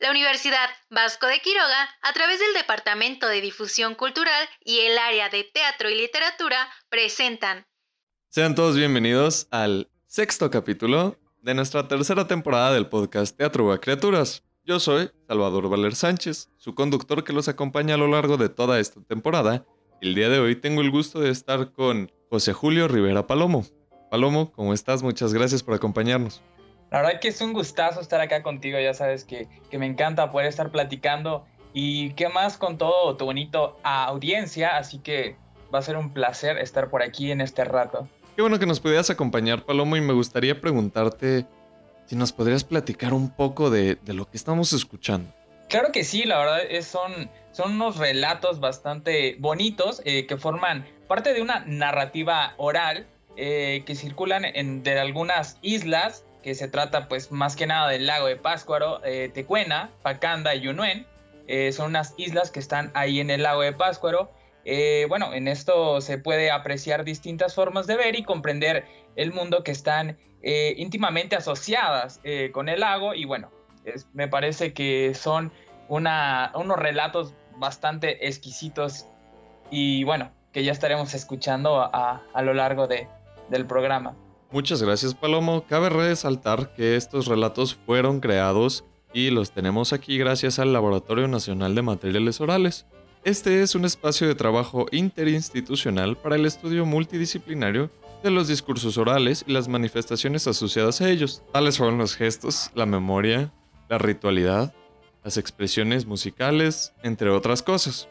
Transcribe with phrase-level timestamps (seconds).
[0.00, 5.28] La Universidad Vasco de Quiroga, a través del Departamento de Difusión Cultural y el área
[5.28, 7.66] de Teatro y Literatura, presentan.
[8.28, 14.44] Sean todos bienvenidos al sexto capítulo de nuestra tercera temporada del podcast Teatro a Criaturas.
[14.62, 18.78] Yo soy Salvador Valer Sánchez, su conductor que los acompaña a lo largo de toda
[18.78, 19.66] esta temporada.
[20.00, 23.66] El día de hoy tengo el gusto de estar con José Julio Rivera Palomo.
[24.12, 25.02] Palomo, ¿cómo estás?
[25.02, 26.40] Muchas gracias por acompañarnos.
[26.90, 30.48] La verdad que es un gustazo estar acá contigo, ya sabes que, me encanta poder
[30.48, 31.44] estar platicando
[31.74, 35.36] y qué más con todo tu bonito audiencia, así que
[35.72, 38.08] va a ser un placer estar por aquí en este rato.
[38.36, 41.44] Qué bueno que nos pudieras acompañar, Palomo, y me gustaría preguntarte
[42.06, 45.30] si nos podrías platicar un poco de, lo que estamos escuchando.
[45.68, 50.86] Claro que sí, la verdad es, son, son unos relatos bastante bonitos eh, que forman
[51.06, 57.08] parte de una narrativa oral eh, que circulan en, de algunas islas que se trata
[57.08, 61.06] pues más que nada del lago de Páscuaro, eh, Tecuena, Pacanda y Yunuen.
[61.46, 64.30] Eh, son unas islas que están ahí en el lago de Páscuaro.
[64.64, 68.84] Eh, bueno, en esto se puede apreciar distintas formas de ver y comprender
[69.16, 72.20] el mundo que están íntimamente asociadas
[72.52, 73.50] con el lago y bueno,
[74.12, 75.52] me parece que son
[75.88, 79.04] una, unos relatos bastante exquisitos
[79.68, 83.08] y bueno, que ya estaremos escuchando a, a lo largo de,
[83.50, 84.14] del programa.
[84.50, 85.66] Muchas gracias Palomo.
[85.68, 88.82] Cabe resaltar que estos relatos fueron creados
[89.12, 92.86] y los tenemos aquí gracias al Laboratorio Nacional de Materiales Orales.
[93.24, 97.90] Este es un espacio de trabajo interinstitucional para el estudio multidisciplinario
[98.22, 101.42] de los discursos orales y las manifestaciones asociadas a ellos.
[101.52, 103.52] Tales son los gestos, la memoria,
[103.90, 104.74] la ritualidad,
[105.24, 108.08] las expresiones musicales, entre otras cosas.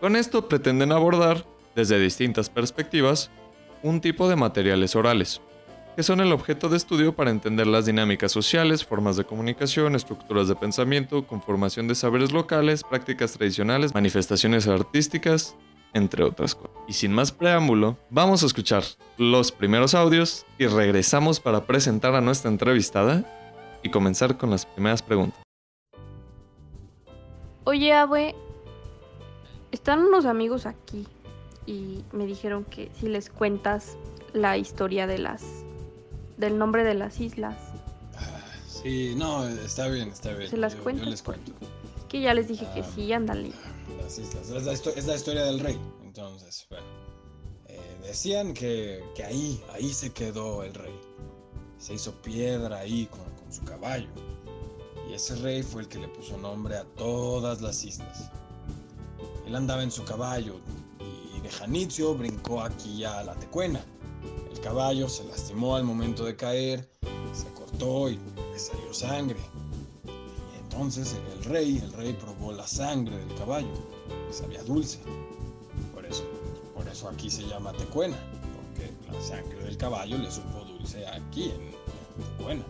[0.00, 3.30] Con esto pretenden abordar, desde distintas perspectivas,
[3.82, 5.40] un tipo de materiales orales,
[5.96, 10.46] que son el objeto de estudio para entender las dinámicas sociales, formas de comunicación, estructuras
[10.46, 15.56] de pensamiento, conformación de saberes locales, prácticas tradicionales, manifestaciones artísticas,
[15.94, 16.76] entre otras cosas.
[16.86, 18.84] Y sin más preámbulo, vamos a escuchar
[19.16, 23.24] los primeros audios y regresamos para presentar a nuestra entrevistada
[23.82, 25.40] y comenzar con las primeras preguntas.
[27.64, 28.34] Oye, Abue,
[29.72, 31.06] están unos amigos aquí
[31.64, 33.96] y me dijeron que si les cuentas
[34.34, 35.65] la historia de las
[36.36, 37.56] del nombre de las islas.
[38.14, 40.50] Ah, sí, no, está bien, está bien.
[40.50, 41.04] ¿Se las cuento?
[41.04, 41.52] Yo les cuento.
[41.96, 43.52] Es que ya les dije que ah, sí, ándale.
[44.02, 45.78] Las islas, es la, historia del rey.
[46.02, 46.86] Entonces, bueno,
[47.66, 50.94] eh, decían que, que, ahí, ahí se quedó el rey.
[51.78, 54.08] Se hizo piedra ahí con, con su caballo.
[55.08, 58.30] Y ese rey fue el que le puso nombre a todas las islas.
[59.46, 60.60] Él andaba en su caballo
[61.36, 63.84] y de Janitzio brincó aquí a la Tecuena
[64.66, 66.88] caballo se lastimó al momento de caer,
[67.32, 68.18] se cortó y
[68.52, 69.38] le salió sangre.
[70.04, 73.68] Y entonces el rey, el rey probó la sangre del caballo,
[74.32, 74.98] sabía dulce.
[75.94, 76.24] Por eso,
[76.74, 78.16] por eso aquí se llama tecuena,
[78.56, 81.76] porque la sangre del caballo le supo dulce aquí en
[82.38, 82.64] Tecuena.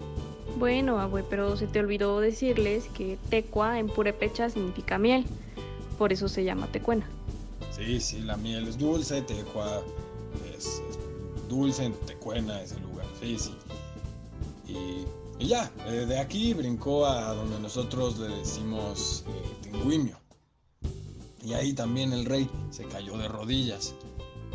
[0.59, 5.25] Bueno, abue, pero se te olvidó decirles que tecua en purepecha significa miel,
[5.97, 7.09] por eso se llama tecuena.
[7.71, 9.83] Sí, sí, la miel es dulce, tecua
[11.49, 13.55] dulce en Tecuena, ese lugar, sí, sí.
[14.69, 20.13] Y, ya, eh, de aquí brincó a donde nosotros le decimos eh,
[21.43, 23.95] Y ahí también el rey se cayó de rodillas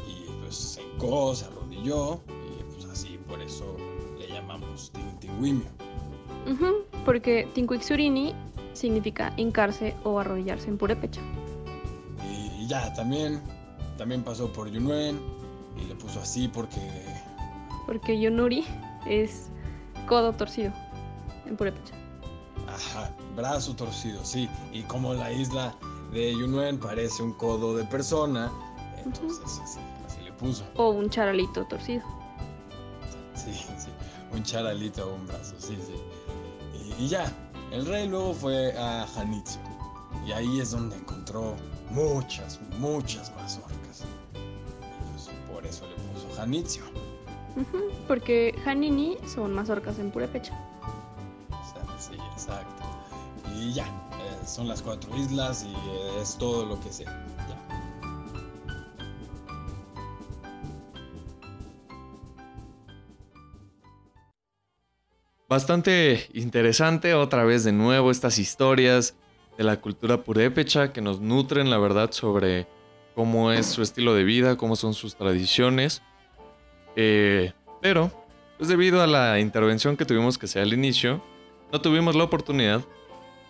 [0.07, 3.77] y pues se hincó, se arrodilló y pues así por eso
[4.19, 5.69] le llamamos Tinguimio.
[7.05, 8.33] porque Tincuixurini
[8.73, 11.21] significa hincarse o arrodillarse en purépecha.
[12.27, 13.41] Y, y ya, también,
[13.97, 15.19] también pasó por Yunuen,
[15.77, 16.79] y le puso así porque...
[17.85, 18.65] Porque Yonuri
[19.05, 19.49] es
[20.07, 20.71] codo torcido
[21.45, 21.93] en Purepecha.
[22.67, 24.49] Ajá, brazo torcido, sí.
[24.71, 25.75] Y como la isla
[26.11, 28.51] de Yunuen parece un codo de persona,
[29.03, 29.79] entonces así,
[30.23, 30.63] le puso.
[30.75, 32.03] O un charalito torcido.
[33.33, 33.89] Sí, sí,
[34.31, 35.95] un charalito o un brazo, sí, sí.
[36.99, 37.31] Y, ya,
[37.71, 39.59] el rey luego fue a Hanitsu.
[40.25, 41.55] Y ahí es donde encontró
[41.89, 43.59] muchas, muchas más
[46.41, 46.81] Janitzio.
[48.07, 50.57] porque Hanini son mazorcas en Purepecha.
[51.99, 52.81] Sí, exacto.
[53.55, 57.03] Y ya, eh, son las cuatro islas y eh, es todo lo que sé.
[57.03, 57.57] Ya.
[65.47, 69.13] Bastante interesante otra vez de nuevo estas historias
[69.59, 72.65] de la cultura purépecha que nos nutren la verdad sobre
[73.13, 76.01] cómo es su estilo de vida, cómo son sus tradiciones.
[76.95, 78.11] Eh, pero,
[78.57, 81.23] pues debido a la intervención que tuvimos que hacer al inicio,
[81.71, 82.81] no tuvimos la oportunidad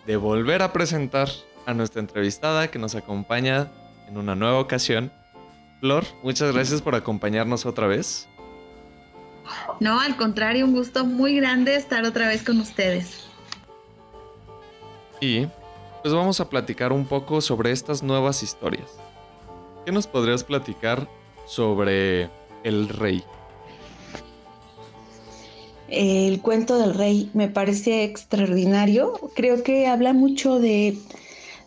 [0.06, 1.28] de volver a presentar
[1.66, 3.70] a nuestra entrevistada que nos acompaña
[4.08, 5.12] en una nueva ocasión.
[5.80, 8.28] Flor, muchas gracias por acompañarnos otra vez.
[9.80, 13.26] No, al contrario, un gusto muy grande estar otra vez con ustedes.
[15.20, 15.46] Y
[16.02, 18.98] pues vamos a platicar un poco sobre estas nuevas historias.
[19.84, 21.08] ¿Qué nos podrías platicar
[21.46, 22.30] sobre
[22.64, 23.22] el rey?
[25.88, 29.12] El cuento del rey me parece extraordinario.
[29.34, 30.96] Creo que habla mucho de,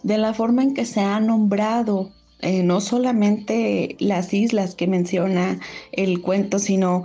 [0.03, 2.09] la forma en que se ha nombrado
[2.41, 5.59] eh, no solamente las islas que menciona
[5.91, 7.03] el cuento, sino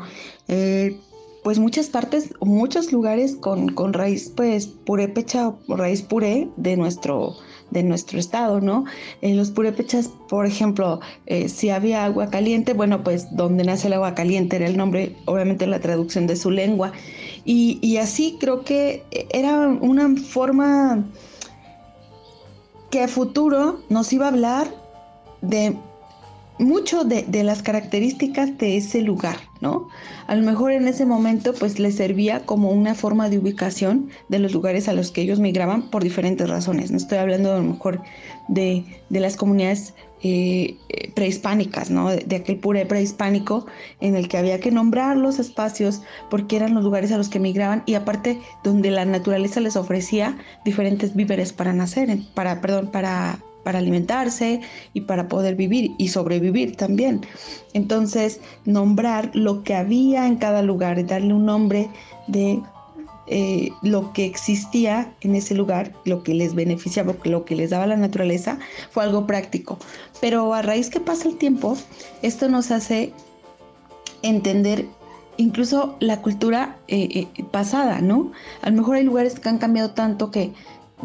[0.49, 0.97] eh,
[1.45, 7.37] pues muchas partes, muchos lugares con, con raíz pues purépecha o raíz puré de nuestro,
[7.71, 8.85] de nuestro estado, ¿no?
[9.21, 13.95] En los purépechas, por ejemplo, eh, si había agua caliente, bueno, pues donde nace el
[13.95, 16.93] agua caliente era el nombre, obviamente la traducción de su lengua.
[17.45, 21.05] Y, y así creo que era una forma
[22.91, 24.75] que a futuro nos iba a hablar
[25.43, 25.77] de
[26.61, 29.89] mucho de, las características de ese lugar, ¿no?
[30.27, 34.39] A lo mejor en ese momento pues les servía como una forma de ubicación de
[34.39, 36.91] los lugares a los que ellos migraban por diferentes razones.
[36.91, 38.03] No estoy hablando a lo mejor
[38.49, 40.77] de, las comunidades eh,
[41.15, 42.11] prehispánicas, ¿no?
[42.11, 43.67] De, aquel puré prehispánico
[44.01, 47.41] en el que había que nombrar los espacios porque eran los lugares a los que
[47.41, 53.39] migraban y aparte donde la naturaleza les ofrecía diferentes víveres para nacer, para, perdón, para
[53.65, 54.61] para alimentarse
[54.95, 57.21] y para poder vivir y sobrevivir también.
[57.73, 61.89] Entonces, nombrar lo que había en cada lugar darle un nombre
[62.27, 62.61] de
[63.33, 67.87] eh, lo que existía en ese lugar, lo que les beneficiaba, lo que les daba
[67.87, 68.59] la naturaleza,
[68.91, 69.79] fue algo práctico.
[70.21, 71.77] Pero a raíz que pasa el tiempo,
[72.23, 73.13] esto nos hace
[74.23, 74.87] entender
[75.37, 78.33] incluso la cultura eh, eh, pasada, ¿no?
[78.63, 80.53] A lo mejor hay lugares que han cambiado tanto que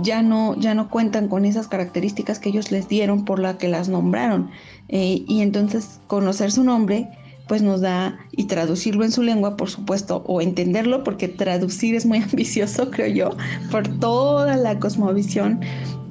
[0.01, 3.67] ya no, ya no cuentan con esas características que ellos les dieron por la que
[3.67, 4.49] las nombraron.
[4.89, 7.09] Eh, y entonces conocer su nombre
[7.47, 12.05] pues nos da y traducirlo en su lengua, por supuesto, o entenderlo, porque traducir es
[12.05, 13.29] muy ambicioso, creo yo,
[13.71, 15.59] por toda la cosmovisión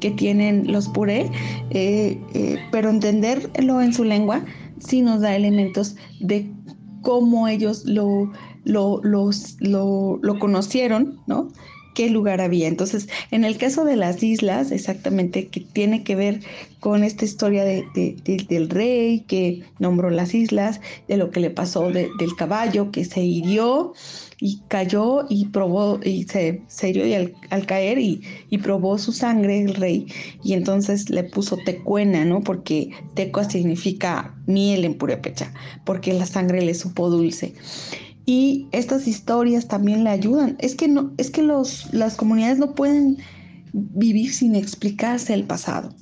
[0.00, 1.30] que tienen los puré,
[1.70, 4.44] eh, eh, pero entenderlo en su lengua
[4.78, 6.50] sí nos da elementos de
[7.02, 8.30] cómo ellos lo,
[8.64, 11.48] lo, lo, lo conocieron, ¿no?
[11.94, 12.68] Qué lugar había.
[12.68, 16.40] Entonces, en el caso de las islas, exactamente, que tiene que ver
[16.80, 17.86] con esta historia de,
[18.46, 23.22] del rey que nombró las islas, de lo que le pasó del caballo que se
[23.22, 23.94] hirió
[24.38, 28.20] y cayó y probó, y se, hirió y al, caer y,
[28.50, 30.06] y, probó su sangre el rey,
[30.42, 32.42] y entonces le puso tecuena, ¿no?
[32.42, 35.54] Porque tecua significa miel en purépecha,
[35.86, 37.54] porque la sangre le supo dulce
[38.26, 40.56] y estas historias también le ayudan.
[40.58, 43.18] Es que no, es que los, las comunidades no pueden
[43.72, 45.94] vivir sin explicarse el pasado.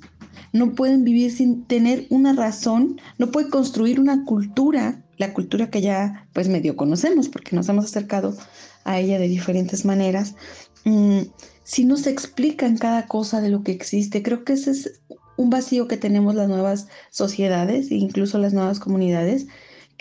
[0.53, 5.81] No pueden vivir sin tener una razón, no puede construir una cultura, la cultura que
[5.81, 8.37] ya pues medio conocemos porque nos hemos acercado
[8.85, 10.35] a ella de diferentes maneras.
[10.85, 11.23] Mm,
[11.65, 15.01] si no se explican cada cosa de lo que existe, creo que ese es
[15.37, 19.47] un vacío que tenemos las nuevas sociedades e incluso las nuevas comunidades,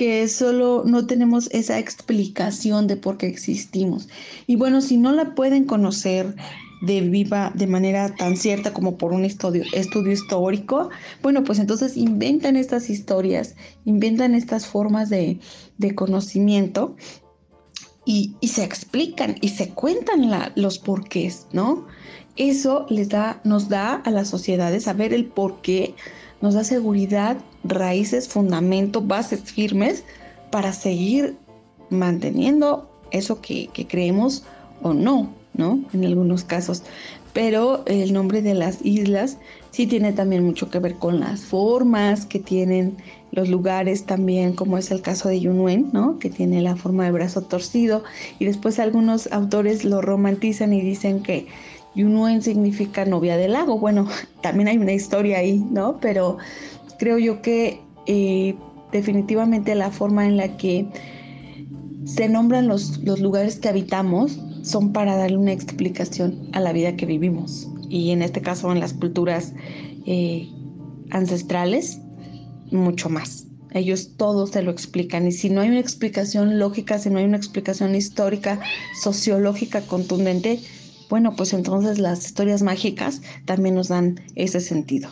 [0.02, 4.10] que solo no tenemos esa explicación de por qué existimos.
[4.48, 6.36] Y bueno, si no la pueden conocer
[6.82, 9.64] de viva de manera tan cierta como por un estudio,
[10.12, 10.90] histórico,
[11.22, 13.54] bueno, pues entonces inventan estas historias,
[13.86, 15.40] inventan estas formas de,
[15.94, 16.96] conocimiento
[18.04, 21.86] y, se explican y se cuentan los porqués, ¿no?
[22.38, 25.94] Eso les da, nos da a las sociedades saber el porqué
[26.42, 30.04] nos da seguridad, raíces, fundamento, bases firmes
[30.50, 31.38] para seguir
[31.90, 34.44] manteniendo eso que, creemos
[34.82, 35.80] o no, ¿no?
[35.94, 36.84] En algunos casos.
[37.34, 39.38] Pero el nombre de las islas
[39.72, 42.98] sí tiene también mucho que ver con las formas que tienen
[43.32, 46.20] los lugares también, como es el caso de Yunuen, ¿no?
[46.20, 48.04] Que tiene la forma de brazo torcido.
[48.40, 51.48] Y después algunos autores lo romantizan y dicen que
[51.96, 53.78] Yunuen significa novia del lago.
[53.78, 54.08] Bueno,
[54.42, 56.00] también hay una historia ahí, ¿no?
[56.00, 56.38] Pero
[57.00, 58.56] creo yo que eh,
[58.92, 60.88] definitivamente la forma en la que
[62.06, 67.06] se nombran los, lugares que habitamos son para darle una explicación a la vida que
[67.06, 67.68] vivimos.
[67.90, 69.54] Y en este caso en las culturas
[70.06, 70.50] eh,
[71.10, 72.00] ancestrales,
[72.72, 73.48] mucho más.
[73.74, 77.26] Ellos todos se lo explican y si no hay una explicación lógica, si no hay
[77.26, 78.60] una explicación histórica,
[79.02, 80.60] sociológica contundente,
[81.12, 85.10] bueno, pues entonces las historias mágicas también nos dan ese sentido.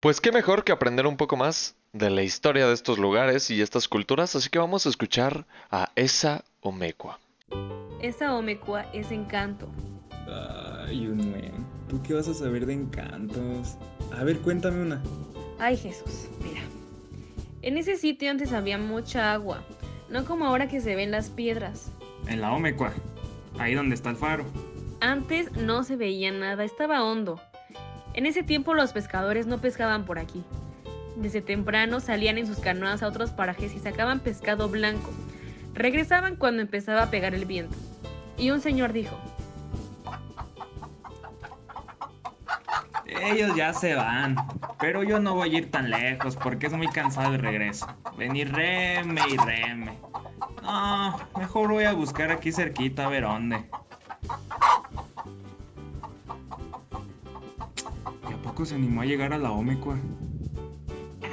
[0.00, 3.62] Pues qué mejor que aprender un poco más de la historia de estos lugares y
[3.62, 7.18] estas culturas, así que vamos a escuchar a Esa Omecua.
[8.02, 9.70] Esa Omecua es encanto.
[10.86, 11.34] Ay, un
[11.88, 13.78] ¿tú qué vas a saber de encantos?
[14.14, 15.02] A ver, cuéntame una.
[15.58, 16.60] Ay, Jesús, mira.
[17.62, 19.64] En ese sitio antes había mucha agua,
[20.10, 21.90] no como ahora que se ven las piedras.
[22.26, 22.92] En la Omecua,
[23.58, 24.44] ahí donde está el faro.
[25.00, 27.40] Antes no se veía nada, estaba hondo.
[28.14, 30.42] En ese tiempo los pescadores no pescaban por aquí.
[31.16, 35.10] Desde temprano salían en sus canoas a otros parajes y sacaban pescado blanco.
[35.74, 37.76] Regresaban cuando empezaba a pegar el viento.
[38.36, 39.16] Y un señor dijo,
[43.22, 44.36] Ellos ya se van,
[44.78, 47.86] pero yo no voy a ir tan lejos porque es muy cansado el regreso.
[48.16, 49.98] Venir reme y reme.
[50.62, 53.64] No, mejor voy a buscar aquí cerquita a ver dónde.
[58.58, 59.96] ¿Y a poco se animó a llegar a la Omecua?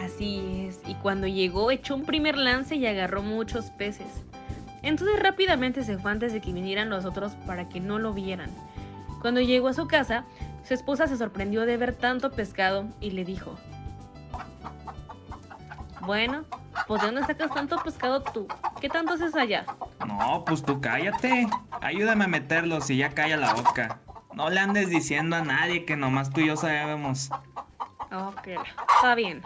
[0.04, 4.24] Así es, y cuando llegó echó un primer lance y agarró muchos peces.
[4.84, 8.52] Entonces rápidamente se fue antes de que vinieran los otros para que no lo vieran.
[9.22, 10.24] Cuando llegó a su casa,
[10.68, 13.56] su esposa se sorprendió de ver tanto pescado y le dijo,
[16.02, 16.46] bueno,
[16.86, 18.48] pues ¿de dónde sacas tanto pescado tú?
[18.80, 19.66] ¿Qué tanto haces allá?
[20.06, 21.48] No, pues tú cállate.
[21.82, 24.00] Ayúdame a meterlos y ya calla la boca.
[24.36, 27.30] No le andes diciendo a nadie que nomás tú y yo sabemos.
[28.12, 28.48] Ok,
[28.96, 29.42] está bien.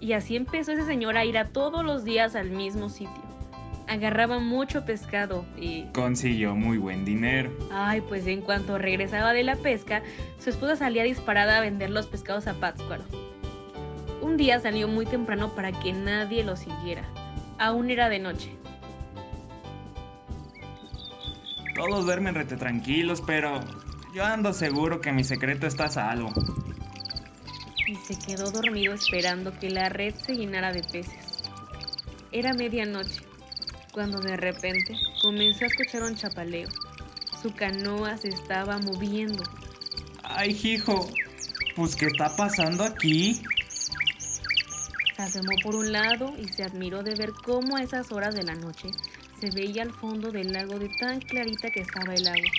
[0.00, 3.32] Y así empezó ese señor a ir a todos los días al mismo sitio
[3.92, 5.84] agarraba mucho pescado y...
[5.92, 7.50] Consiguió muy buen dinero.
[7.70, 10.02] Ay, pues en cuanto regresaba de la pesca,
[10.38, 13.04] su esposa salía disparada a vender los pescados a Pátzcuaro.
[14.20, 17.02] Un día salió muy temprano para que nadie lo siguiera.
[17.58, 18.56] Aún era de noche.
[21.82, 23.58] Todos duermen rete tranquilos, pero
[24.14, 26.32] yo ando seguro que mi secreto está a salvo.
[27.88, 31.42] Y se quedó dormido esperando que la red se llenara de peces.
[32.30, 33.22] Era medianoche
[33.90, 36.68] cuando de repente comenzó a escuchar un chapaleo.
[37.42, 39.42] Su canoa se estaba moviendo.
[40.22, 41.08] Ay, hijo,
[41.74, 43.42] pues ¿qué está pasando aquí?
[45.16, 48.44] Se asomó por un lado y se admiró de ver cómo a esas horas de
[48.44, 48.88] la noche
[49.42, 52.50] se veía al fondo del lago de tan clarita que estaba el agua.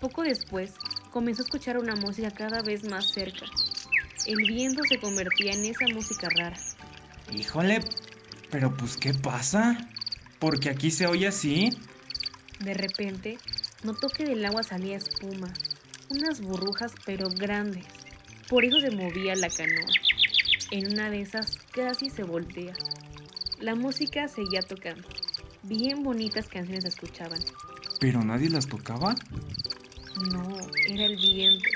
[0.00, 0.72] Poco después
[1.12, 3.46] comenzó a escuchar una música cada vez más cerca.
[4.26, 6.56] El viento se convertía en esa música rara.
[7.32, 7.78] Híjole,
[8.50, 9.88] pero pues, ¿qué pasa?
[10.40, 11.70] Porque aquí se oye así.
[12.58, 13.38] De repente,
[13.84, 15.54] notó que del agua salía espuma,
[16.08, 17.86] unas burbujas pero grandes.
[18.48, 19.92] Por eso se movía la canoa.
[20.72, 22.74] En una de esas casi se voltea.
[23.60, 25.06] La música seguía tocando.
[25.62, 27.40] Bien bonitas canciones escuchaban.
[28.00, 29.14] ¿Pero nadie las tocaba?
[30.32, 30.56] No,
[30.88, 31.68] era el viento.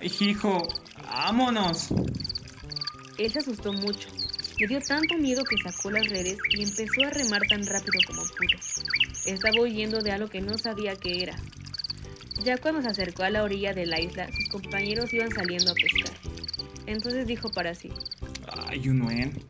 [0.00, 0.66] Ay, hijo,
[1.02, 1.88] vámonos.
[3.18, 4.08] Él se asustó mucho
[4.58, 8.22] le dio tanto miedo que sacó las redes y empezó a remar tan rápido como
[8.22, 8.58] pudo.
[9.26, 11.36] Estaba huyendo de algo que no sabía qué era.
[12.44, 15.74] Ya cuando se acercó a la orilla de la isla, sus compañeros iban saliendo a
[15.74, 16.16] pescar.
[16.86, 17.90] Entonces dijo para sí.
[18.68, 19.43] Ay, Unuen,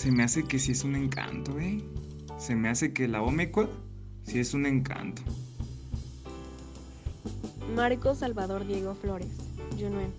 [0.00, 1.78] se me hace que sí es un encanto, ¿eh?
[2.38, 3.68] Se me hace que la Omecua
[4.22, 5.20] sí es un encanto.
[7.74, 9.28] Marco Salvador Diego Flores,
[9.78, 10.10] Junuen.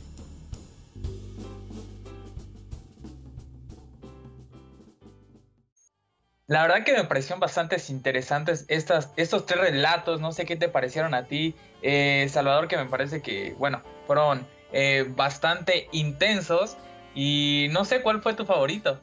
[6.46, 10.22] La verdad que me parecieron bastante interesantes estas, estos tres relatos.
[10.22, 14.46] No sé qué te parecieron a ti, eh, Salvador, que me parece que, bueno, fueron
[14.74, 16.78] eh, bastante intensos.
[17.16, 19.02] Y no sé cuál fue tu favorito.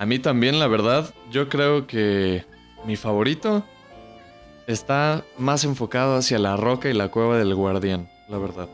[0.00, 2.44] A mí también, la verdad, yo creo que
[2.84, 3.62] mi favorito
[4.66, 8.68] está más enfocado hacia la roca y la cueva del guardián, la verdad.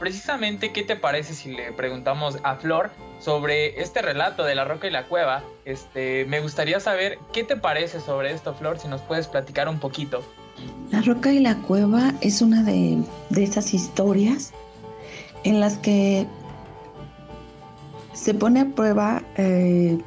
[0.00, 2.90] Precisamente, ¿qué te parece si le preguntamos a Flor
[3.20, 5.42] sobre este relato de la roca y la cueva.
[5.64, 9.78] Este, me gustaría saber qué te parece sobre esto, Flor, si nos puedes platicar un
[9.78, 10.22] poquito.
[10.90, 12.98] La roca y la cueva es una de,
[13.36, 14.52] esas historias
[15.44, 16.26] en las que
[18.16, 19.98] se pone a prueba eh,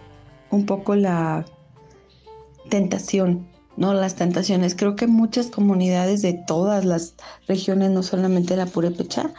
[0.49, 1.45] un poco la
[2.69, 3.47] tentación,
[3.77, 3.93] ¿no?
[3.93, 4.75] Las tentaciones.
[4.75, 7.15] Creo que muchas comunidades de todas las
[7.47, 9.31] regiones, no solamente la Purépecha,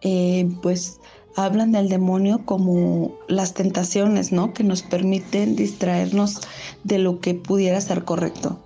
[0.00, 1.00] eh, pues
[1.36, 4.54] hablan del demonio como las tentaciones, ¿no?
[4.54, 6.40] Que nos permiten distraernos
[6.84, 8.58] de lo que pudiera ser correcto.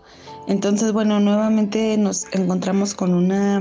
[0.46, 3.60] Entonces, bueno, nuevamente nos encontramos con una,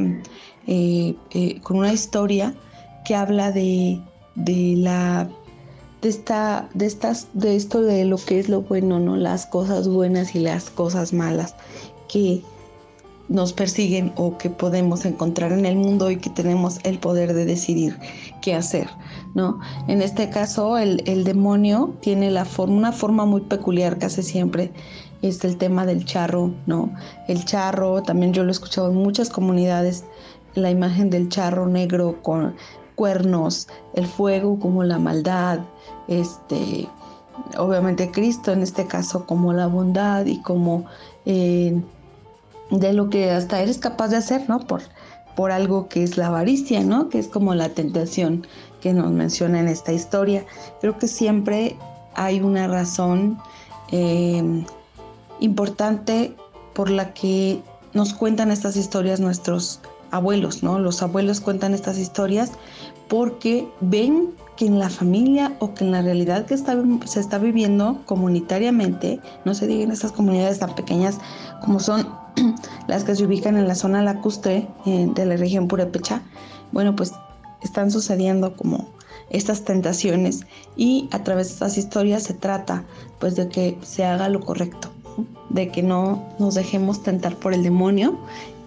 [0.67, 2.55] eh, eh, con una historia
[3.03, 3.99] que habla de,
[4.35, 5.29] de la
[6.01, 9.15] de esta, de estas, de esto de lo que es lo bueno, ¿no?
[9.15, 11.55] Las cosas buenas y las cosas malas
[12.07, 12.43] que
[13.29, 17.45] nos persiguen o que podemos encontrar en el mundo y que tenemos el poder de
[17.45, 17.97] decidir
[18.41, 18.87] qué hacer,
[19.35, 19.59] ¿no?
[19.87, 24.71] En este caso, el, demonio tiene la forma, una forma muy peculiar casi siempre
[25.21, 26.93] es el tema del charro, ¿no?
[27.27, 30.05] El charro, también yo lo he escuchado en muchas comunidades,
[30.55, 32.55] la imagen del charro negro con
[32.97, 35.59] cuernos, el fuego como la maldad,
[36.07, 36.89] este,
[37.57, 40.85] obviamente Cristo en este caso como la bondad y como
[41.25, 41.79] eh,
[42.71, 44.61] de lo que hasta eres capaz de hacer, ¿no?
[44.61, 44.81] Por,
[45.35, 47.09] por algo que es la avaricia, ¿no?
[47.09, 48.47] Que es como la tentación
[48.81, 50.43] que nos menciona en esta historia.
[50.81, 51.77] Creo que siempre
[52.15, 53.37] hay una razón
[53.91, 54.65] eh,
[55.39, 56.35] importante
[56.73, 57.61] por la que
[57.93, 60.79] nos cuentan estas historias nuestros abuelos, ¿no?
[60.79, 62.51] Los abuelos cuentan estas historias
[63.07, 68.01] porque ven que en la familia o que en la realidad que se está viviendo
[68.05, 71.19] comunitariamente, no se diga en estas comunidades tan pequeñas
[71.63, 72.07] como son
[72.87, 76.21] las que se ubican en la zona lacustre eh, de la región Purepecha,
[76.71, 77.13] bueno, pues
[77.61, 78.89] están sucediendo como
[79.29, 80.41] estas tentaciones
[80.75, 82.83] y a través de estas historias se trata
[83.19, 84.89] pues de que se haga lo correcto,
[85.49, 88.17] de que no nos dejemos tentar por el demonio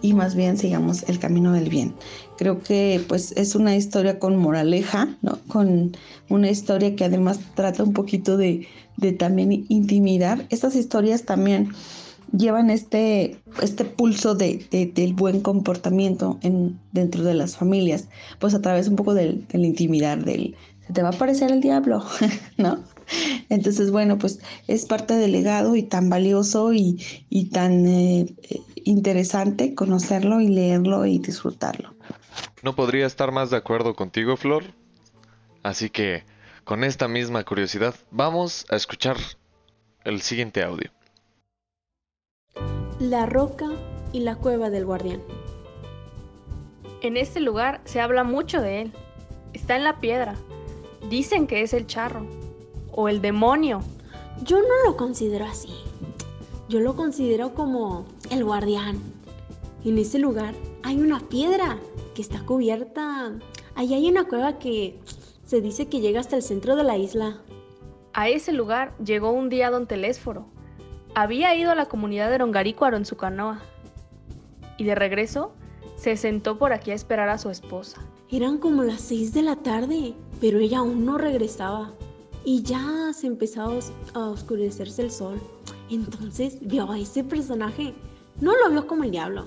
[0.02, 1.94] y más bien sigamos el camino del bien.
[2.38, 5.38] Creo que pues es una historia con moraleja, ¿no?
[5.48, 5.96] Con
[6.28, 8.66] una historia que además trata un poquito de,
[8.96, 10.46] de también intimidar.
[10.50, 11.72] Estas historias también
[12.36, 18.60] llevan este, este pulso de, del buen comportamiento en, dentro de las familias, pues a
[18.60, 20.54] través un poco del, del intimidar, del
[20.86, 22.04] se te va a aparecer el diablo,
[22.56, 22.80] ¿no?
[23.48, 28.26] Entonces, bueno, pues es parte del legado y tan valioso y, y tan eh,
[28.84, 31.94] interesante conocerlo y leerlo y disfrutarlo.
[32.62, 34.64] No podría estar más de acuerdo contigo, Flor.
[35.62, 36.24] Así que,
[36.64, 39.16] con esta misma curiosidad, vamos a escuchar
[40.04, 40.90] el siguiente audio.
[42.98, 43.68] La roca
[44.12, 45.22] y la cueva del guardián.
[47.02, 48.92] En este lugar se habla mucho de él.
[49.54, 50.36] Está en la piedra.
[51.08, 52.26] Dicen que es el charro.
[52.92, 53.80] O el demonio.
[54.44, 55.74] Yo no lo considero así.
[56.68, 59.00] Yo lo considero como el guardián.
[59.84, 61.78] En ese lugar hay una piedra
[62.14, 63.32] que está cubierta.
[63.74, 64.98] Ahí hay una cueva que
[65.44, 67.38] se dice que llega hasta el centro de la isla.
[68.12, 70.46] A ese lugar llegó un día don Telésforo.
[71.14, 73.60] Había ido a la comunidad de Rongarícuaro en su canoa.
[74.76, 75.52] Y de regreso,
[75.96, 78.00] se sentó por aquí a esperar a su esposa.
[78.30, 81.92] Eran como las seis de la tarde, pero ella aún no regresaba.
[82.44, 83.78] Y ya se empezaba
[84.14, 85.40] a oscurecerse el sol.
[85.90, 87.94] Entonces vio a ese personaje.
[88.40, 89.46] No lo vio como el diablo.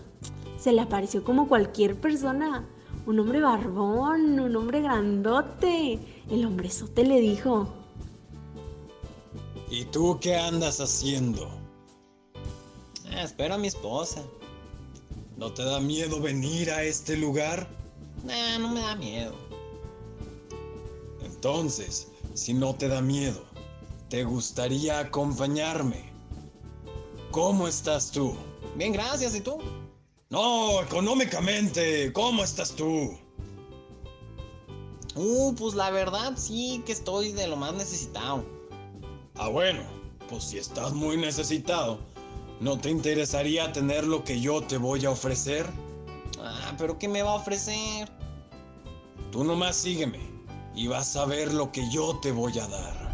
[0.58, 2.66] Se le apareció como cualquier persona.
[3.06, 6.00] Un hombre barbón, un hombre grandote.
[6.30, 7.68] El hombrezote le dijo.
[9.70, 11.50] ¿Y tú qué andas haciendo?
[13.12, 14.22] Ah, espero a mi esposa.
[15.38, 17.68] ¿No te da miedo venir a este lugar?
[18.24, 19.34] Nah, no me da miedo.
[21.24, 23.44] Entonces, si no te da miedo,
[24.10, 26.12] ¿te gustaría acompañarme?
[27.32, 28.36] ¿Cómo estás tú?
[28.76, 29.36] Bien, gracias.
[29.36, 29.58] ¿Y tú?
[30.30, 33.18] No, económicamente, ¿cómo estás tú?
[35.16, 38.44] Uh, pues la verdad sí que estoy de lo más necesitado.
[39.36, 39.84] Ah, bueno,
[40.30, 42.00] pues si estás muy necesitado,
[42.60, 45.68] ¿no te interesaría tener lo que yo te voy a ofrecer?
[46.40, 48.10] Ah, pero ¿qué me va a ofrecer?
[49.32, 50.33] Tú nomás sígueme
[50.76, 53.14] y vas a ver lo que yo te voy a dar.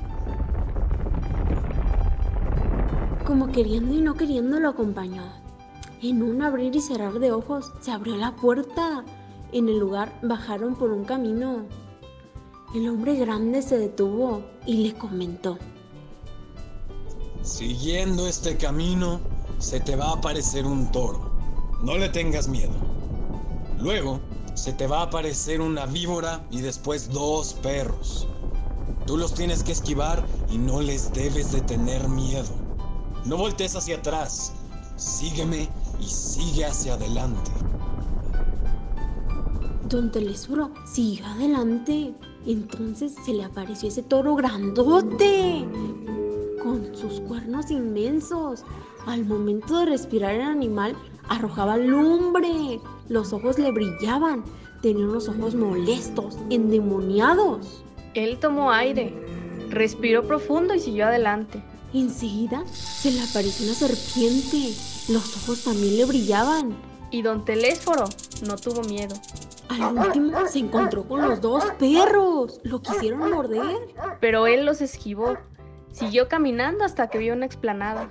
[3.25, 5.23] Como queriendo y no queriendo lo acompañó.
[6.01, 9.03] En un abrir y cerrar de ojos se abrió la puerta.
[9.51, 11.65] En el lugar bajaron por un camino.
[12.73, 15.57] El hombre grande se detuvo y le comentó.
[17.41, 19.19] Siguiendo este camino,
[19.57, 21.31] se te va a aparecer un toro.
[21.81, 22.73] No le tengas miedo.
[23.79, 24.19] Luego,
[24.59, 28.27] se te va a aparecer una víbora y después dos perros.
[29.05, 32.49] Tú los tienes que esquivar y no les debes de tener miedo.
[33.25, 34.51] No voltees hacia atrás.
[34.97, 37.51] Sígueme y sigue hacia adelante.
[39.85, 42.13] Don Telesforo siguió adelante.
[42.45, 45.65] Entonces se le apareció ese toro grandote,
[46.61, 48.65] con sus cuernos inmensos.
[49.05, 50.97] Al momento de respirar el animal,
[51.29, 52.79] arrojaba lumbre.
[53.07, 54.43] Los ojos le brillaban.
[54.81, 57.83] Tenía unos ojos molestos, endemoniados.
[58.13, 59.13] Él tomó aire,
[59.69, 61.63] respiró profundo y siguió adelante.
[61.93, 64.75] Enseguida se le apareció una serpiente.
[65.09, 66.75] Los ojos también le brillaban.
[67.11, 68.05] Y don Telésforo
[68.45, 69.15] no tuvo miedo.
[69.69, 72.59] Al último se encontró con los dos perros.
[72.63, 73.95] Lo quisieron morder.
[74.19, 75.37] Pero él los esquivó.
[75.91, 78.09] Siguió caminando hasta que vio una explanada.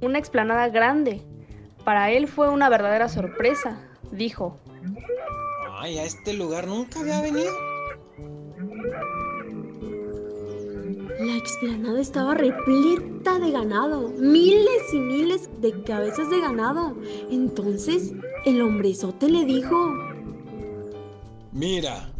[0.00, 1.22] Una explanada grande.
[1.84, 3.80] Para él fue una verdadera sorpresa.
[4.12, 4.58] Dijo.
[5.78, 7.50] Ay, a este lugar nunca había venido.
[11.20, 16.96] La explanada estaba repleta de ganado, miles y miles de cabezas de ganado.
[17.30, 18.12] Entonces
[18.46, 19.76] el hombrezote le dijo,
[21.52, 22.10] Mira,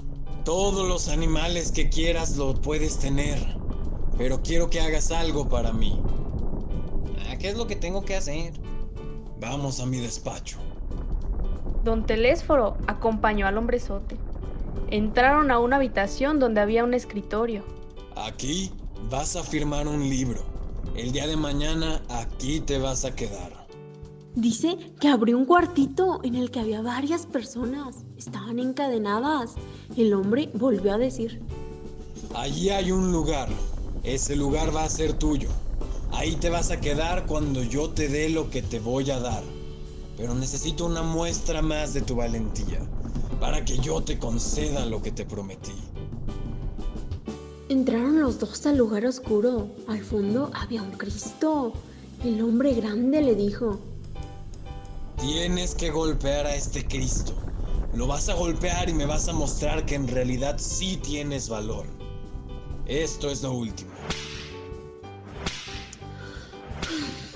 [0.45, 3.39] todos los animales que quieras lo puedes tener,
[4.19, 5.99] pero quiero que hagas algo para mí.
[7.27, 8.53] Ah, ¿Qué es lo que tengo que hacer?
[9.41, 10.59] Vamos a mi despacho.
[11.83, 14.17] Don Telésforo acompañó al hombrezote.
[14.91, 17.65] Entraron a una habitación donde había un escritorio.
[18.17, 18.71] Aquí
[19.11, 20.43] vas a firmar un libro.
[20.95, 23.67] El día de mañana aquí te vas a quedar.
[24.35, 28.05] Dice que abrió un cuartito en el que había varias personas.
[28.19, 29.55] Estaban encadenadas.
[29.97, 31.41] El hombre volvió a decir,
[32.35, 33.49] Allí hay un lugar.
[34.05, 35.49] Ese lugar va a ser tuyo.
[36.13, 39.43] Ahí te vas a quedar cuando yo te dé lo que te voy a dar.
[40.17, 42.81] Pero necesito una muestra más de tu valentía
[43.41, 45.73] para que yo te conceda lo que te prometí.
[47.69, 49.69] Entraron los dos al lugar oscuro.
[49.87, 51.73] Al fondo había un Cristo.
[52.25, 53.79] El hombre grande le dijo,
[55.21, 57.35] Tienes que golpear a este Cristo.
[57.95, 61.87] Lo vas a golpear y me vas a mostrar que en realidad sí tienes valor.
[62.87, 63.91] Esto es lo último.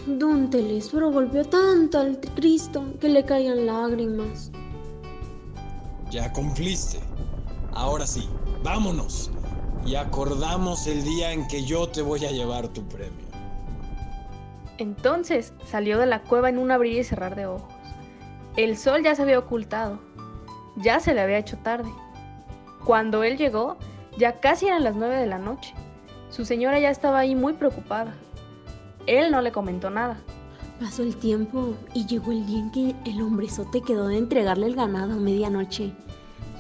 [0.06, 4.50] Don Telésforo golpeó tanto al Cristo que le caían lágrimas.
[6.10, 7.00] Ya cumpliste.
[7.72, 8.28] Ahora sí,
[8.62, 9.30] vámonos.
[9.86, 13.24] Y acordamos el día en que yo te voy a llevar tu premio.
[14.76, 17.72] Entonces salió de la cueva en un abrir y cerrar de ojos.
[18.56, 19.98] El sol ya se había ocultado.
[20.76, 21.90] Ya se le había hecho tarde.
[22.84, 23.78] Cuando él llegó,
[24.18, 25.72] ya casi eran las nueve de la noche.
[26.28, 28.14] Su señora ya estaba ahí muy preocupada.
[29.06, 30.16] Él no le comentó nada.
[30.80, 34.74] Pasó el tiempo y llegó el día en que el hombrezote quedó de entregarle el
[34.74, 35.92] ganado a medianoche.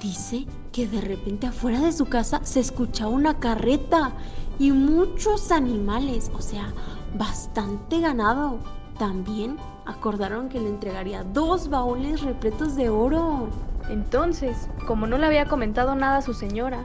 [0.00, 4.12] Dice que de repente afuera de su casa se escuchaba una carreta
[4.58, 6.72] y muchos animales, o sea,
[7.16, 8.58] bastante ganado.
[8.98, 13.48] También acordaron que le entregaría dos baúles repletos de oro.
[13.88, 16.84] Entonces, como no le había comentado nada a su señora,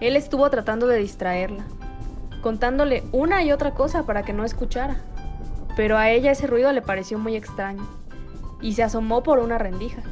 [0.00, 1.66] él estuvo tratando de distraerla,
[2.40, 4.96] contándole una y otra cosa para que no escuchara.
[5.76, 7.86] Pero a ella ese ruido le pareció muy extraño
[8.60, 10.02] y se asomó por una rendija.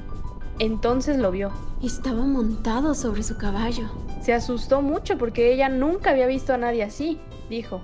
[0.58, 1.52] Entonces lo vio.
[1.82, 3.88] Estaba montado sobre su caballo.
[4.20, 7.80] Se asustó mucho porque ella nunca había visto a nadie así, dijo.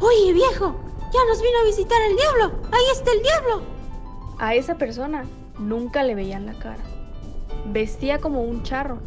[0.00, 0.76] Oye, viejo,
[1.12, 2.60] ya nos vino a visitar el diablo.
[2.72, 3.62] Ahí está el diablo.
[4.38, 5.24] A esa persona
[5.58, 6.82] nunca le veían la cara.
[7.66, 8.98] Vestía como un charro,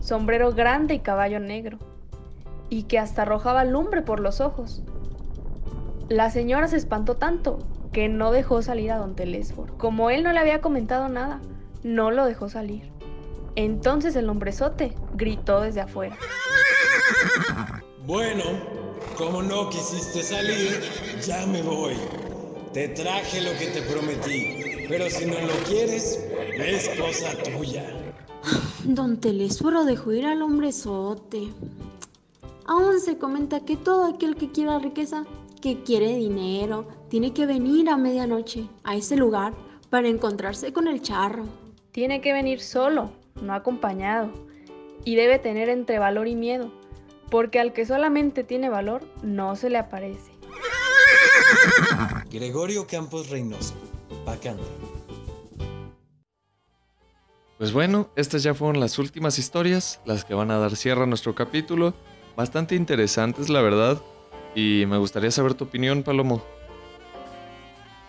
[0.00, 1.78] sombrero grande y caballo negro,
[2.70, 4.82] y que hasta arrojaba lumbre por los ojos.
[6.08, 7.58] La señora se espantó tanto
[7.92, 9.76] que no dejó salir a don Telésforo.
[9.78, 11.40] Como él no le había comentado nada,
[11.82, 12.90] no lo dejó salir.
[13.56, 16.16] Entonces el hombrezote gritó desde afuera.
[18.06, 18.44] Bueno,
[19.16, 20.80] como no quisiste salir,
[21.26, 21.94] ya me voy.
[22.72, 26.24] Te traje lo que te prometí, pero si no lo quieres,
[26.56, 27.84] es cosa tuya.
[28.84, 31.48] Don Telésforo dejó ir al hombrezote.
[32.68, 35.24] Aún se comenta que todo aquel que quiera riqueza,
[35.62, 39.54] que quiere dinero, tiene que venir a medianoche a ese lugar
[39.88, 41.46] para encontrarse con el charro.
[41.92, 44.30] Tiene que venir solo, no acompañado,
[45.02, 46.70] y debe tener entre valor y miedo,
[47.30, 50.30] porque al que solamente tiene valor no se le aparece.
[52.30, 53.76] Gregorio Campos Reynoso,
[54.26, 54.62] Pacanda.
[57.56, 61.06] Pues bueno, estas ya fueron las últimas historias, las que van a dar cierre a
[61.06, 61.94] nuestro capítulo.
[62.38, 63.98] Bastante interesantes, la verdad.
[64.54, 66.40] Y me gustaría saber tu opinión, Palomo.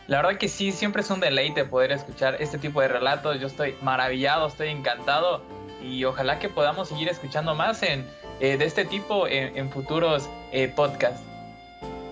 [0.05, 3.39] La verdad que sí, siempre es un deleite poder escuchar este tipo de relatos.
[3.39, 5.41] Yo estoy maravillado, estoy encantado
[5.83, 8.05] y ojalá que podamos seguir escuchando más en,
[8.39, 11.23] eh, de este tipo en, en futuros eh, podcasts.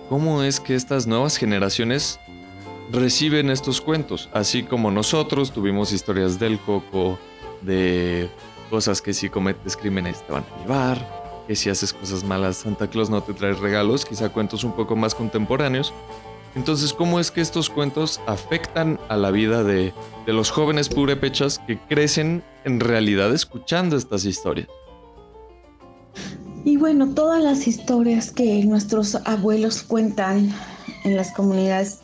[0.08, 2.18] ¿Cómo es que estas nuevas generaciones
[2.90, 4.28] reciben estos cuentos?
[4.32, 7.16] Así como nosotros tuvimos historias del coco,
[7.62, 8.28] de
[8.70, 12.88] cosas que si cometes crímenes te van a llevar, que si haces cosas malas Santa
[12.88, 15.94] Claus no te trae regalos, quizá cuentos un poco más contemporáneos.
[16.54, 19.94] Entonces, ¿cómo es que estos cuentos afectan a la vida de,
[20.26, 24.68] los jóvenes purépechas que crecen en realidad escuchando estas historias?
[26.64, 30.52] Y bueno, todas las historias que nuestros abuelos cuentan
[31.04, 32.00] en las comunidades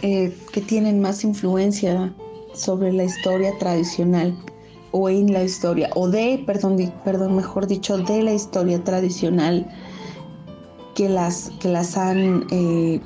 [0.00, 2.14] eh, que tienen más influencia
[2.54, 4.34] sobre la historia tradicional
[4.96, 9.66] o en la historia, o de, perdón, perdón, mejor dicho, de la historia tradicional
[10.94, 13.00] que las, que las han, eh,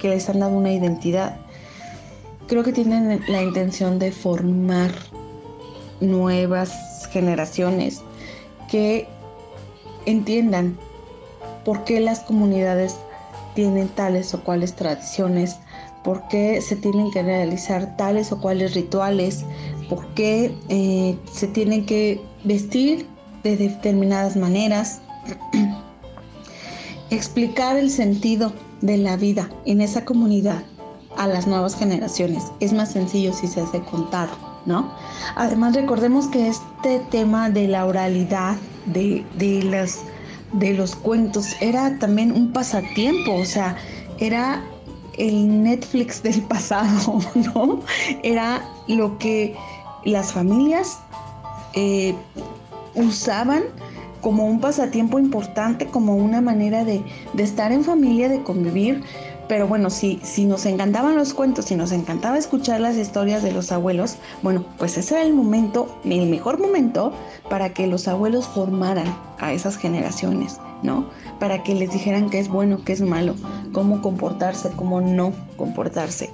[0.00, 1.36] que les han dado una identidad.
[2.48, 4.90] Creo que tienen la intención de formar
[6.00, 8.02] nuevas generaciones
[8.68, 9.06] que
[10.04, 10.76] entiendan
[11.64, 12.96] por qué las comunidades
[13.58, 15.56] tienen tales o cuales tradiciones,
[16.04, 19.44] por qué se tienen que realizar tales o cuales rituales,
[19.88, 23.08] por qué eh, se tienen que vestir
[23.42, 25.00] de determinadas maneras,
[27.10, 30.62] explicar el sentido de la vida en esa comunidad
[31.16, 32.44] a las nuevas generaciones.
[32.60, 34.30] Es más sencillo si se hace contado,
[34.66, 34.94] ¿no?
[35.34, 38.54] Además recordemos que este tema de la oralidad,
[38.86, 40.04] de, de, las,
[40.52, 43.76] de los cuentos, era también un pasatiempo, o sea,
[44.18, 44.62] era
[45.16, 47.20] el Netflix del pasado,
[47.54, 47.80] ¿no?
[48.22, 49.54] Era lo que
[50.04, 50.98] las familias
[51.74, 52.14] eh,
[52.94, 53.62] usaban
[54.20, 59.02] como un pasatiempo importante, como una manera de, de, estar en familia, de convivir.
[59.48, 63.52] Pero bueno, si, si nos encantaban los cuentos, si nos encantaba escuchar las historias de
[63.52, 67.12] los abuelos, bueno, pues ese era el momento, el mejor momento
[67.48, 69.06] para que los abuelos formaran
[69.38, 71.08] a esas generaciones, ¿no?
[71.38, 73.34] Para que les dijeran qué es bueno, qué es malo,
[73.72, 76.30] cómo comportarse, cómo no comportarse.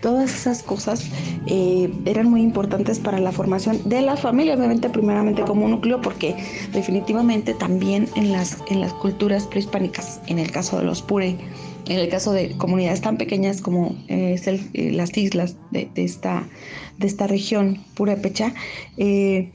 [0.00, 1.04] Todas esas cosas
[1.46, 6.36] eh, eran muy importantes para la formación de la familia, obviamente primeramente como núcleo, porque
[6.72, 11.36] definitivamente también en las, en las culturas prehispánicas, en el caso de los pure,
[11.88, 16.46] en el caso de comunidades tan pequeñas como eh, es eh, las islas de, esta,
[16.98, 18.52] de esta región purépecha,
[18.96, 19.52] eh,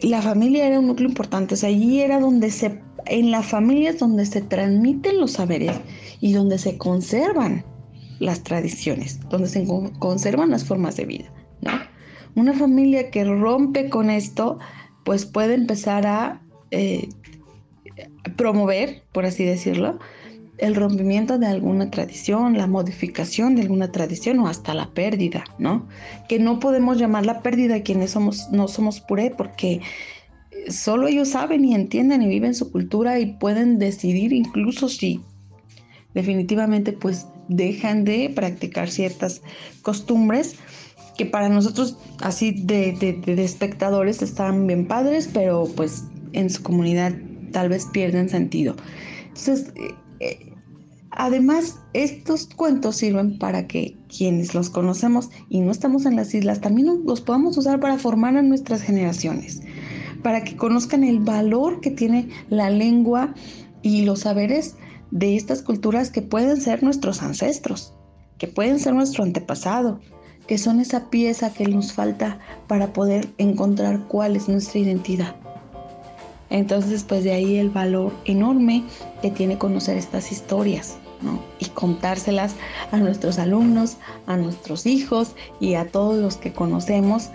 [0.00, 3.90] la familia era un núcleo importante, o sea, allí era donde se, en la familia
[3.90, 5.76] es donde se transmiten los saberes
[6.20, 7.64] y donde se conservan
[8.18, 9.66] las tradiciones, donde se
[9.98, 11.72] conservan las formas de vida, ¿no?
[12.34, 14.58] Una familia que rompe con esto,
[15.04, 16.40] pues puede empezar a
[18.36, 19.98] promover, por así decirlo,
[20.58, 25.86] el rompimiento de alguna tradición, la modificación de alguna tradición o hasta la pérdida, ¿no?
[26.28, 29.80] Que no podemos llamar la pérdida quienes somos, no somos puré porque
[30.68, 35.20] solo ellos saben y entienden y viven su cultura y pueden decidir incluso si
[36.14, 39.42] definitivamente pues dejan de practicar ciertas
[39.82, 40.56] costumbres
[41.16, 42.92] que para nosotros así de,
[43.24, 47.12] de, espectadores están bien padres, pero pues en su comunidad
[47.52, 48.76] tal vez pierden sentido.
[49.28, 49.72] Entonces,
[50.20, 50.47] eh,
[51.18, 56.60] además, estos cuentos sirven para que quienes los conocemos y no estamos en las islas,
[56.60, 59.60] también los podamos usar para formar a nuestras generaciones,
[60.22, 63.34] para que conozcan el valor que tiene la lengua
[63.82, 64.76] y los saberes
[65.10, 67.92] de estas culturas que pueden ser nuestros ancestros,
[68.38, 70.00] que pueden ser nuestro antepasado,
[70.46, 75.34] que son esa pieza que nos falta para poder encontrar cuál es nuestra identidad.
[76.48, 78.84] Entonces, pues de ahí el valor enorme
[79.20, 80.96] que tiene conocer estas historias,
[81.58, 82.54] Y contárselas
[82.92, 87.30] a nuestros alumnos, a nuestros hijos y a todos los que conocemos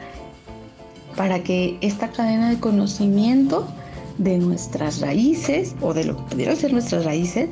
[1.18, 3.68] para que esta cadena de conocimiento
[4.18, 7.50] de nuestras raíces o de lo que pudieran ser nuestras raíces,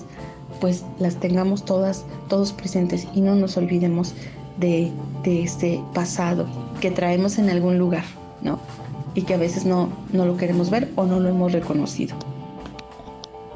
[0.60, 4.14] pues las tengamos todas, todos presentes y no nos olvidemos
[4.58, 4.92] de,
[5.24, 6.46] de este pasado
[6.80, 8.04] que traemos en algún lugar,
[8.42, 8.60] ¿no?
[9.14, 12.16] y que a veces no, no lo queremos ver o no lo hemos reconocido.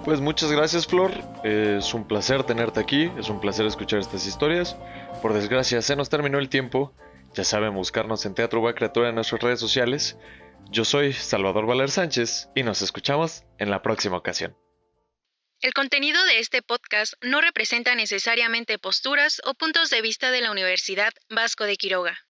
[0.06, 1.12] Pues muchas gracias Flor,
[1.44, 4.78] es un placer tenerte aquí, es un placer escuchar estas historias.
[5.20, 6.94] Por desgracia se nos terminó el tiempo,
[7.34, 10.16] ya saben buscarnos en Teatro Va Criatura en nuestras redes sociales.
[10.70, 14.56] Yo soy Salvador Valer Sánchez y nos escuchamos en la próxima ocasión.
[15.62, 20.52] El contenido de este podcast no representa necesariamente posturas o puntos de vista de la
[20.52, 22.25] Universidad Vasco de Quiroga.